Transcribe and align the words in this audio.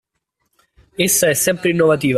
Essa 0.97 1.29
è 1.29 1.33
sempre 1.35 1.69
innovativa. 1.69 2.09